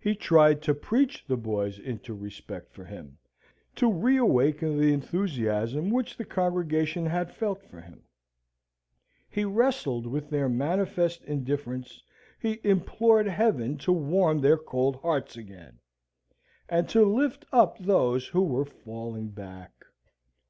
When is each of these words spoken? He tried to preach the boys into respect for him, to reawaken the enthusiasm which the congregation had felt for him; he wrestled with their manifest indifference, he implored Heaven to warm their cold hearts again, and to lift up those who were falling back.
He 0.00 0.14
tried 0.14 0.62
to 0.62 0.72
preach 0.74 1.22
the 1.26 1.36
boys 1.36 1.78
into 1.78 2.14
respect 2.14 2.72
for 2.72 2.82
him, 2.86 3.18
to 3.74 3.92
reawaken 3.92 4.78
the 4.78 4.90
enthusiasm 4.94 5.90
which 5.90 6.16
the 6.16 6.24
congregation 6.24 7.04
had 7.04 7.30
felt 7.30 7.62
for 7.62 7.82
him; 7.82 8.02
he 9.28 9.44
wrestled 9.44 10.06
with 10.06 10.30
their 10.30 10.48
manifest 10.48 11.22
indifference, 11.24 12.02
he 12.40 12.58
implored 12.64 13.26
Heaven 13.26 13.76
to 13.80 13.92
warm 13.92 14.38
their 14.40 14.56
cold 14.56 14.96
hearts 15.02 15.36
again, 15.36 15.78
and 16.70 16.88
to 16.88 17.04
lift 17.04 17.44
up 17.52 17.76
those 17.78 18.28
who 18.28 18.44
were 18.44 18.64
falling 18.64 19.28
back. 19.28 19.84